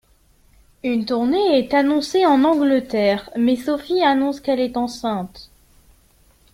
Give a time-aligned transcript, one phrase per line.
[0.83, 5.51] Une tournée est annoncée en Angleterre mais Sophie annonce qu'elle est enceinte.